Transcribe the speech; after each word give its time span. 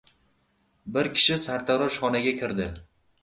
Bir 0.95 1.09
kishi 1.17 1.37
sartaroshxonaga 1.45 2.35
kirdi. 2.41 2.69